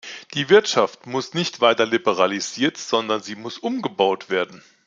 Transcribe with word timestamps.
Die 0.33 0.49
Wirtschaft 0.49 1.05
muss 1.05 1.35
nicht 1.35 1.61
weiter 1.61 1.85
liberalisiert, 1.85 2.75
sondern 2.75 3.21
sie 3.21 3.35
muss 3.35 3.59
umgebaut 3.59 4.31
werden. 4.31 4.63